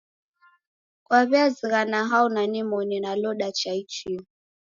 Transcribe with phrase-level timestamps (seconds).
[1.05, 4.21] Kwaw'iazighana hao na nimoni naloda cha ichia?